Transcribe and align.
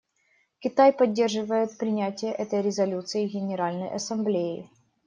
Китай 0.61 0.93
поддерживает 0.93 1.77
принятие 1.77 2.31
этой 2.33 2.63
резолюции 2.63 3.27
Генеральной 3.27 3.89
Ассамблеей. 3.89 4.67